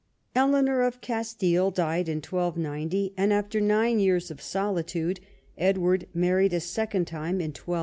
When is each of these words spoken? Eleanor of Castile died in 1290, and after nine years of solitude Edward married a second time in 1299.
Eleanor 0.33 0.81
of 0.81 0.99
Castile 0.99 1.69
died 1.69 2.09
in 2.09 2.23
1290, 2.27 3.13
and 3.17 3.31
after 3.31 3.61
nine 3.61 3.99
years 3.99 4.31
of 4.31 4.41
solitude 4.41 5.19
Edward 5.59 6.07
married 6.11 6.53
a 6.53 6.59
second 6.59 7.05
time 7.05 7.39
in 7.39 7.49
1299. 7.51 7.79